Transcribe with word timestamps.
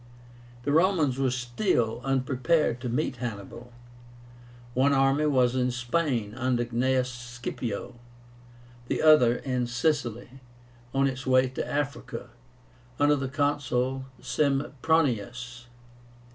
The 0.63 0.71
Romans 0.71 1.19
were 1.19 1.29
still 1.29 2.01
unprepared 2.03 2.81
to 2.81 2.89
meet 2.89 3.17
Hannibal. 3.17 3.71
One 4.73 4.93
army 4.93 5.27
was 5.27 5.55
in 5.55 5.69
Spain 5.69 6.33
under 6.33 6.65
Gnaeus 6.65 7.05
Scipio; 7.07 7.99
the 8.87 9.03
other 9.03 9.35
in 9.35 9.67
Sicily, 9.67 10.41
on 10.91 11.05
its 11.05 11.27
way 11.27 11.49
to 11.49 11.71
Africa, 11.71 12.29
under 12.99 13.15
the 13.15 13.29
Consul 13.29 14.05
Sempronius. 14.19 15.67